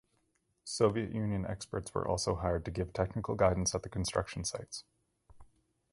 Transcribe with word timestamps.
Soviet 0.65 1.11
Union 1.13 1.45
experts 1.45 1.93
were 1.93 2.07
also 2.07 2.33
hired 2.33 2.65
to 2.65 2.71
give 2.71 2.91
technical 2.91 3.35
guidance 3.35 3.75
at 3.75 3.83
the 3.83 3.87
construction 3.89 4.43
sites. 4.43 4.83